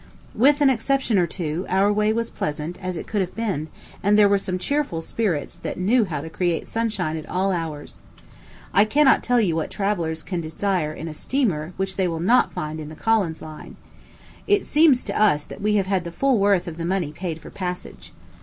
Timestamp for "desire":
10.41-10.91